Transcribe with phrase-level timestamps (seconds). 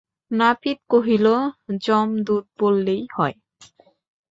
[0.31, 1.25] নাপিত কহিল,
[1.81, 3.35] যমদূত বললেই হয়।